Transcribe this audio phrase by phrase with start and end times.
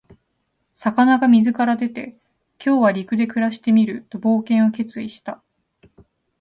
[0.73, 2.17] 魚が水から出て、
[2.59, 5.43] 「今日は陸で暮らしてみる」と冒険を決意した。